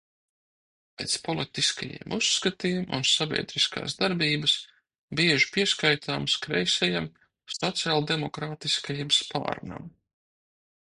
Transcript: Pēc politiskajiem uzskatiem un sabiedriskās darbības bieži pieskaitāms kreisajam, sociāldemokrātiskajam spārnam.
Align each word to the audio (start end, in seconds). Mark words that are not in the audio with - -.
Pēc 1.01 1.17
politiskajiem 1.25 2.15
uzskatiem 2.17 2.87
un 2.99 3.05
sabiedriskās 3.09 3.97
darbības 4.01 4.57
bieži 5.21 5.53
pieskaitāms 5.59 6.41
kreisajam, 6.47 7.13
sociāldemokrātiskajam 7.61 9.17
spārnam. 9.23 9.91